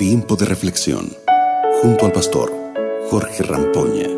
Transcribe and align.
Tiempo 0.00 0.34
de 0.34 0.46
reflexión 0.46 1.10
junto 1.82 2.06
al 2.06 2.12
pastor 2.12 2.50
Jorge 3.10 3.42
Rampoña. 3.42 4.08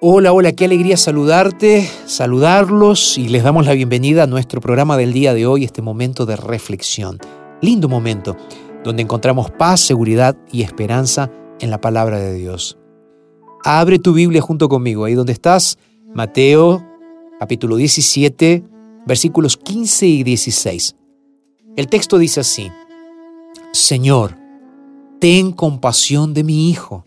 Hola, 0.00 0.32
hola, 0.32 0.52
qué 0.52 0.64
alegría 0.64 0.96
saludarte, 0.96 1.86
saludarlos 2.06 3.18
y 3.18 3.28
les 3.28 3.42
damos 3.42 3.66
la 3.66 3.74
bienvenida 3.74 4.22
a 4.22 4.26
nuestro 4.26 4.62
programa 4.62 4.96
del 4.96 5.12
día 5.12 5.34
de 5.34 5.46
hoy, 5.46 5.64
este 5.64 5.82
momento 5.82 6.24
de 6.24 6.36
reflexión. 6.36 7.18
Lindo 7.60 7.90
momento 7.90 8.38
donde 8.82 9.02
encontramos 9.02 9.50
paz, 9.50 9.80
seguridad 9.80 10.34
y 10.50 10.62
esperanza 10.62 11.30
en 11.60 11.68
la 11.68 11.78
palabra 11.78 12.20
de 12.20 12.32
Dios. 12.32 12.78
Abre 13.64 13.98
tu 13.98 14.14
Biblia 14.14 14.40
junto 14.40 14.70
conmigo, 14.70 15.04
ahí 15.04 15.12
donde 15.12 15.34
estás, 15.34 15.76
Mateo 16.14 16.82
capítulo 17.38 17.76
17, 17.76 18.64
versículos 19.04 19.58
15 19.58 20.06
y 20.06 20.22
16. 20.22 20.96
El 21.74 21.88
texto 21.88 22.18
dice 22.18 22.40
así, 22.40 22.70
Señor, 23.72 24.36
ten 25.20 25.52
compasión 25.52 26.34
de 26.34 26.44
mi 26.44 26.68
hijo. 26.68 27.06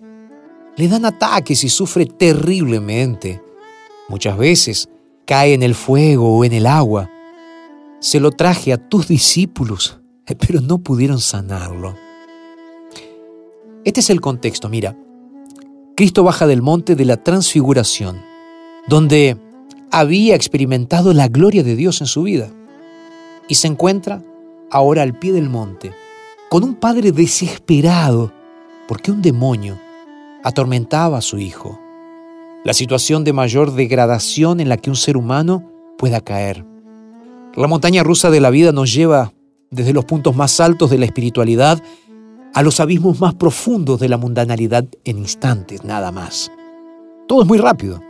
Le 0.75 0.87
dan 0.87 1.05
ataques 1.05 1.63
y 1.63 1.69
sufre 1.69 2.07
terriblemente. 2.07 3.43
Muchas 4.09 4.35
veces 4.37 4.89
cae 5.25 5.53
en 5.53 5.61
el 5.61 5.75
fuego 5.75 6.35
o 6.35 6.43
en 6.43 6.53
el 6.53 6.65
agua. 6.65 7.11
Se 7.99 8.19
lo 8.19 8.31
traje 8.31 8.73
a 8.73 8.77
tus 8.77 9.07
discípulos, 9.07 9.99
pero 10.39 10.61
no 10.61 10.79
pudieron 10.79 11.19
sanarlo. 11.19 11.95
Este 13.83 13.99
es 13.99 14.09
el 14.09 14.19
contexto, 14.19 14.67
mira. 14.67 14.97
Cristo 15.95 16.23
baja 16.23 16.47
del 16.47 16.63
monte 16.63 16.95
de 16.95 17.05
la 17.05 17.17
transfiguración, 17.17 18.19
donde 18.87 19.37
había 19.91 20.35
experimentado 20.35 21.13
la 21.13 21.27
gloria 21.27 21.63
de 21.63 21.75
Dios 21.75 22.01
en 22.01 22.07
su 22.07 22.23
vida, 22.23 22.49
y 23.47 23.55
se 23.55 23.67
encuentra 23.67 24.23
ahora 24.75 25.03
al 25.03 25.17
pie 25.17 25.31
del 25.31 25.49
monte, 25.49 25.93
con 26.49 26.61
un 26.65 26.75
padre 26.75 27.13
desesperado 27.13 28.33
porque 28.89 29.09
un 29.09 29.21
demonio 29.21 29.79
atormentaba 30.43 31.19
a 31.19 31.21
su 31.21 31.39
hijo. 31.39 31.79
La 32.65 32.73
situación 32.73 33.23
de 33.23 33.31
mayor 33.31 33.71
degradación 33.71 34.59
en 34.59 34.67
la 34.67 34.75
que 34.75 34.89
un 34.89 34.97
ser 34.97 35.15
humano 35.15 35.63
pueda 35.97 36.19
caer. 36.19 36.65
La 37.55 37.67
montaña 37.67 38.03
rusa 38.03 38.29
de 38.29 38.41
la 38.41 38.49
vida 38.49 38.73
nos 38.73 38.93
lleva 38.93 39.31
desde 39.71 39.93
los 39.93 40.03
puntos 40.03 40.35
más 40.35 40.59
altos 40.59 40.89
de 40.89 40.97
la 40.97 41.05
espiritualidad 41.05 41.81
a 42.53 42.61
los 42.61 42.81
abismos 42.81 43.21
más 43.21 43.33
profundos 43.33 44.01
de 44.01 44.09
la 44.09 44.17
mundanalidad 44.17 44.85
en 45.05 45.19
instantes, 45.19 45.85
nada 45.85 46.11
más. 46.11 46.51
Todo 47.29 47.43
es 47.43 47.47
muy 47.47 47.59
rápido. 47.59 48.01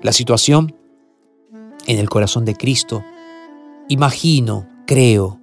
La 0.00 0.12
situación 0.12 0.76
en 1.86 1.98
el 1.98 2.08
corazón 2.08 2.44
de 2.44 2.54
Cristo, 2.54 3.02
imagino, 3.88 4.68
creo, 4.86 5.40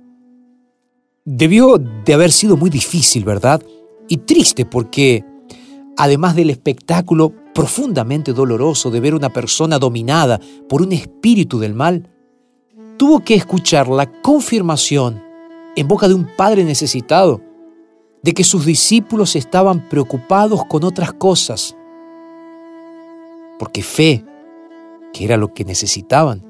debió 1.26 1.78
de 1.78 2.14
haber 2.14 2.32
sido 2.32 2.58
muy 2.58 2.70
difícil, 2.70 3.24
¿verdad? 3.24 3.62
Y 4.08 4.18
triste 4.18 4.66
porque, 4.66 5.24
además 5.98 6.36
del 6.36 6.50
espectáculo 6.50 7.34
profundamente 7.54 8.34
doloroso 8.34 8.92
de 8.92 9.00
ver 9.00 9.14
una 9.16 9.30
persona 9.30 9.78
dominada 9.78 10.40
por 10.68 10.82
un 10.82 10.92
espíritu 10.92 11.60
del 11.60 11.74
mal, 11.74 12.10
tuvo 12.98 13.22
que 13.22 13.36
escuchar 13.36 13.88
la 13.88 14.22
confirmación 14.22 15.22
en 15.76 15.88
boca 15.88 16.08
de 16.08 16.14
un 16.14 16.28
padre 16.36 16.64
necesitado 16.64 17.42
de 18.24 18.34
que 18.34 18.44
sus 18.44 18.66
discípulos 18.66 19.36
estaban 19.36 19.88
preocupados 19.90 20.66
con 20.66 20.84
otras 20.84 21.14
cosas, 21.14 21.76
porque 23.58 23.82
fe, 23.82 24.24
que 25.14 25.26
era 25.26 25.38
lo 25.38 25.54
que 25.54 25.66
necesitaban, 25.66 26.44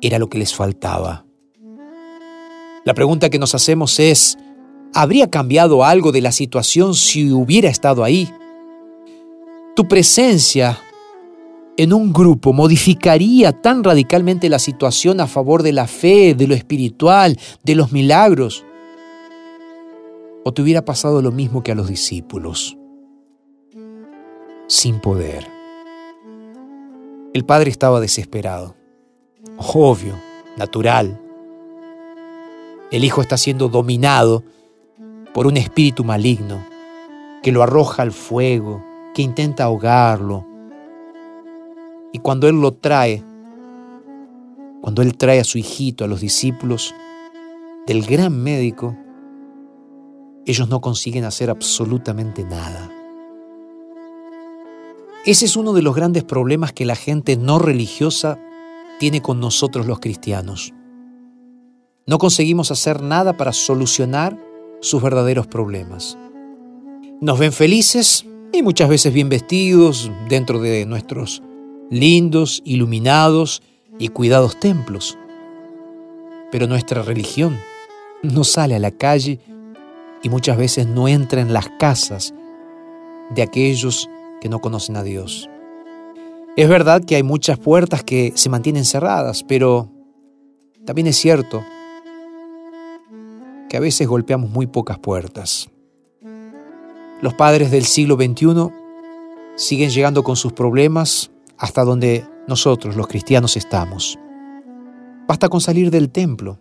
era 0.00 0.18
lo 0.18 0.28
que 0.28 0.38
les 0.38 0.54
faltaba. 0.54 1.25
La 2.86 2.94
pregunta 2.94 3.30
que 3.30 3.40
nos 3.40 3.52
hacemos 3.56 3.98
es, 3.98 4.38
¿habría 4.94 5.28
cambiado 5.28 5.84
algo 5.84 6.12
de 6.12 6.20
la 6.20 6.30
situación 6.30 6.94
si 6.94 7.32
hubiera 7.32 7.68
estado 7.68 8.04
ahí? 8.04 8.32
Tu 9.74 9.88
presencia 9.88 10.78
en 11.76 11.92
un 11.92 12.12
grupo 12.12 12.52
modificaría 12.52 13.50
tan 13.60 13.82
radicalmente 13.82 14.48
la 14.48 14.60
situación 14.60 15.20
a 15.20 15.26
favor 15.26 15.64
de 15.64 15.72
la 15.72 15.88
fe, 15.88 16.36
de 16.36 16.46
lo 16.46 16.54
espiritual, 16.54 17.36
de 17.64 17.74
los 17.74 17.90
milagros. 17.90 18.64
¿O 20.44 20.54
te 20.54 20.62
hubiera 20.62 20.84
pasado 20.84 21.20
lo 21.22 21.32
mismo 21.32 21.64
que 21.64 21.72
a 21.72 21.74
los 21.74 21.88
discípulos? 21.88 22.78
Sin 24.68 25.00
poder. 25.00 25.44
El 27.34 27.44
padre 27.44 27.68
estaba 27.68 27.98
desesperado. 27.98 28.76
Obvio, 29.58 30.14
natural. 30.56 31.25
El 32.90 33.04
hijo 33.04 33.20
está 33.20 33.36
siendo 33.36 33.68
dominado 33.68 34.44
por 35.34 35.46
un 35.46 35.56
espíritu 35.56 36.04
maligno 36.04 36.64
que 37.42 37.52
lo 37.52 37.62
arroja 37.62 38.02
al 38.02 38.12
fuego, 38.12 38.84
que 39.14 39.22
intenta 39.22 39.64
ahogarlo. 39.64 40.46
Y 42.12 42.20
cuando 42.20 42.48
él 42.48 42.60
lo 42.60 42.72
trae, 42.74 43.24
cuando 44.80 45.02
él 45.02 45.16
trae 45.16 45.40
a 45.40 45.44
su 45.44 45.58
hijito, 45.58 46.04
a 46.04 46.08
los 46.08 46.20
discípulos 46.20 46.94
del 47.86 48.06
gran 48.06 48.40
médico, 48.40 48.96
ellos 50.46 50.68
no 50.68 50.80
consiguen 50.80 51.24
hacer 51.24 51.50
absolutamente 51.50 52.44
nada. 52.44 52.90
Ese 55.24 55.44
es 55.44 55.56
uno 55.56 55.72
de 55.72 55.82
los 55.82 55.96
grandes 55.96 56.22
problemas 56.22 56.72
que 56.72 56.84
la 56.84 56.94
gente 56.94 57.36
no 57.36 57.58
religiosa 57.58 58.38
tiene 59.00 59.20
con 59.22 59.40
nosotros 59.40 59.86
los 59.86 59.98
cristianos. 59.98 60.72
No 62.08 62.18
conseguimos 62.18 62.70
hacer 62.70 63.02
nada 63.02 63.36
para 63.36 63.52
solucionar 63.52 64.38
sus 64.80 65.02
verdaderos 65.02 65.48
problemas. 65.48 66.16
Nos 67.20 67.36
ven 67.36 67.52
felices 67.52 68.24
y 68.52 68.62
muchas 68.62 68.88
veces 68.88 69.12
bien 69.12 69.28
vestidos 69.28 70.08
dentro 70.28 70.60
de 70.60 70.86
nuestros 70.86 71.42
lindos, 71.90 72.62
iluminados 72.64 73.60
y 73.98 74.08
cuidados 74.08 74.60
templos. 74.60 75.18
Pero 76.52 76.68
nuestra 76.68 77.02
religión 77.02 77.58
no 78.22 78.44
sale 78.44 78.76
a 78.76 78.80
la 78.80 78.92
calle 78.92 79.40
y 80.22 80.28
muchas 80.28 80.56
veces 80.56 80.86
no 80.86 81.08
entra 81.08 81.40
en 81.40 81.52
las 81.52 81.68
casas 81.70 82.34
de 83.34 83.42
aquellos 83.42 84.08
que 84.40 84.48
no 84.48 84.60
conocen 84.60 84.96
a 84.96 85.02
Dios. 85.02 85.50
Es 86.56 86.68
verdad 86.68 87.04
que 87.04 87.16
hay 87.16 87.24
muchas 87.24 87.58
puertas 87.58 88.04
que 88.04 88.32
se 88.36 88.48
mantienen 88.48 88.84
cerradas, 88.84 89.42
pero 89.42 89.90
también 90.84 91.08
es 91.08 91.16
cierto 91.16 91.64
a 93.76 93.80
veces 93.80 94.08
golpeamos 94.08 94.50
muy 94.50 94.66
pocas 94.66 94.98
puertas. 94.98 95.68
Los 97.20 97.34
padres 97.34 97.70
del 97.70 97.84
siglo 97.84 98.16
XXI 98.16 98.70
siguen 99.56 99.90
llegando 99.90 100.22
con 100.22 100.36
sus 100.36 100.52
problemas 100.52 101.30
hasta 101.58 101.84
donde 101.84 102.26
nosotros, 102.46 102.96
los 102.96 103.06
cristianos, 103.06 103.56
estamos. 103.56 104.18
Basta 105.26 105.48
con 105.48 105.60
salir 105.60 105.90
del 105.90 106.10
templo, 106.10 106.58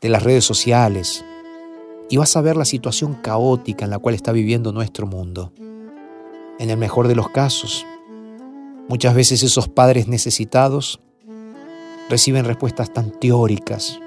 de 0.00 0.08
las 0.08 0.22
redes 0.22 0.44
sociales, 0.44 1.24
y 2.08 2.16
vas 2.16 2.36
a 2.36 2.40
ver 2.40 2.56
la 2.56 2.64
situación 2.64 3.14
caótica 3.14 3.84
en 3.84 3.90
la 3.90 3.98
cual 3.98 4.14
está 4.14 4.32
viviendo 4.32 4.72
nuestro 4.72 5.06
mundo. 5.06 5.52
En 6.58 6.70
el 6.70 6.76
mejor 6.76 7.08
de 7.08 7.14
los 7.14 7.30
casos, 7.30 7.86
muchas 8.88 9.14
veces 9.14 9.42
esos 9.42 9.68
padres 9.68 10.08
necesitados 10.08 11.00
reciben 12.08 12.44
respuestas 12.44 12.92
tan 12.92 13.12
teóricas 13.12 14.00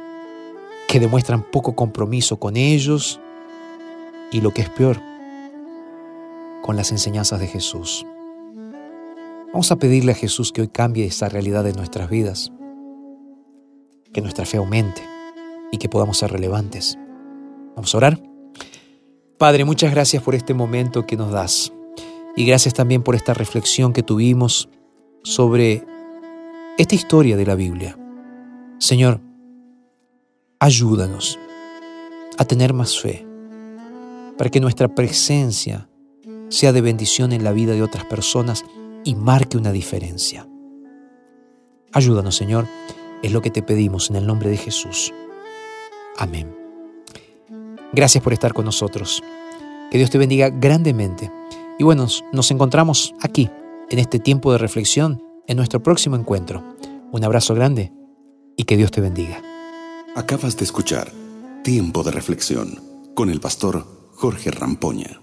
que 0.94 1.00
demuestran 1.00 1.42
poco 1.42 1.76
compromiso 1.76 2.38
con 2.38 2.56
ellos 2.56 3.20
y 4.32 4.42
lo 4.42 4.52
que 4.52 4.62
es 4.62 4.70
peor, 4.70 5.02
con 6.62 6.76
las 6.76 6.92
enseñanzas 6.92 7.40
de 7.40 7.48
Jesús. 7.48 8.06
Vamos 9.52 9.72
a 9.72 9.78
pedirle 9.78 10.12
a 10.12 10.16
Jesús 10.16 10.52
que 10.52 10.62
hoy 10.62 10.68
cambie 10.68 11.08
esa 11.08 11.30
realidad 11.30 11.64
de 11.64 11.74
nuestras 11.74 12.12
vidas, 12.12 12.52
que 14.14 14.22
nuestra 14.22 14.46
fe 14.46 14.58
aumente 14.58 15.02
y 15.72 15.80
que 15.80 15.90
podamos 15.90 16.20
ser 16.20 16.32
relevantes. 16.32 16.96
Vamos 17.76 17.96
a 17.96 17.98
orar. 17.98 18.22
Padre, 19.40 19.66
muchas 19.66 19.92
gracias 19.92 20.22
por 20.22 20.36
este 20.36 20.54
momento 20.54 21.08
que 21.08 21.18
nos 21.18 21.32
das 21.32 21.74
y 22.36 22.46
gracias 22.46 22.76
también 22.76 23.02
por 23.02 23.16
esta 23.16 23.34
reflexión 23.34 23.94
que 23.94 24.04
tuvimos 24.04 24.70
sobre 25.24 25.88
esta 26.78 26.94
historia 26.94 27.36
de 27.36 27.48
la 27.48 27.56
Biblia. 27.56 27.98
Señor, 28.78 29.22
ayúdanos 30.64 31.38
a 32.38 32.46
tener 32.46 32.74
más 32.74 32.98
fe 32.98 33.28
para 34.38 34.50
que 34.50 34.62
nuestra 34.62 34.88
presencia 34.88 35.90
sea 36.48 36.72
de 36.72 36.80
bendición 36.80 37.34
en 37.34 37.44
la 37.44 37.52
vida 37.52 37.74
de 37.74 37.84
otras 37.84 38.06
personas 38.06 38.64
y 39.04 39.16
marque 39.16 39.58
una 39.58 39.74
diferencia. 39.74 40.48
Ayúdanos, 41.92 42.38
Señor, 42.38 42.66
es 43.22 43.34
lo 43.34 43.42
que 43.42 43.50
te 43.50 43.62
pedimos 43.62 44.10
en 44.10 44.16
el 44.16 44.26
nombre 44.26 44.50
de 44.50 44.56
Jesús. 44.56 45.14
Amén. 46.18 46.56
Gracias 47.92 48.24
por 48.24 48.32
estar 48.32 48.54
con 48.54 48.64
nosotros. 48.64 49.22
Que 49.92 49.98
Dios 49.98 50.12
te 50.12 50.18
bendiga 50.18 50.50
grandemente. 50.50 51.30
Y 51.78 51.84
bueno, 51.84 52.08
nos 52.32 52.52
encontramos 52.52 53.14
aquí, 53.22 53.50
en 53.90 54.00
este 54.00 54.18
tiempo 54.18 54.54
de 54.54 54.60
reflexión, 54.60 55.22
en 55.46 55.58
nuestro 55.58 55.84
próximo 55.84 56.16
encuentro. 56.16 56.64
Un 57.12 57.26
abrazo 57.26 57.54
grande 57.54 57.92
y 58.56 58.64
que 58.64 58.78
Dios 58.78 58.92
te 58.92 59.02
bendiga. 59.02 59.53
Acabas 60.16 60.56
de 60.58 60.64
escuchar 60.64 61.12
Tiempo 61.64 62.04
de 62.04 62.12
reflexión 62.12 62.80
con 63.16 63.32
el 63.32 63.40
pastor 63.40 63.88
Jorge 64.14 64.52
Rampoña. 64.52 65.23